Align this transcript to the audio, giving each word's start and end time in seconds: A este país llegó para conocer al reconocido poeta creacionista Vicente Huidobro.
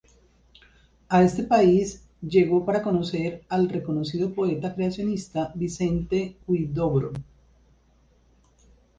A 1.09 1.21
este 1.21 1.43
país 1.43 2.03
llegó 2.23 2.65
para 2.65 2.81
conocer 2.81 3.43
al 3.49 3.69
reconocido 3.69 4.33
poeta 4.33 4.73
creacionista 4.73 5.51
Vicente 5.53 6.37
Huidobro. 6.47 7.13